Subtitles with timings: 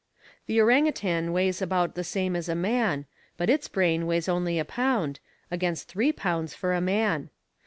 [0.47, 3.05] An orang utan weighs about the same as a man,
[3.37, 5.19] but its brain weighs only a pound,
[5.51, 7.29] against three pounds for a man.